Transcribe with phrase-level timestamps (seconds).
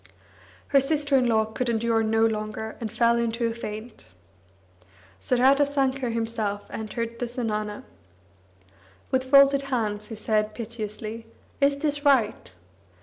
[0.69, 4.13] Her sister in law could endure no longer, and fell into a faint.
[5.21, 7.83] Saradasankar himself entered the zenana.
[9.11, 11.27] With folded hands, he said piteously:
[11.61, 12.51] "Is this right?